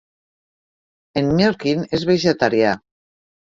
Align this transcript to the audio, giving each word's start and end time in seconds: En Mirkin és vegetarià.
En 1.21 1.29
Mirkin 1.41 1.85
és 2.01 2.09
vegetarià. 2.13 2.75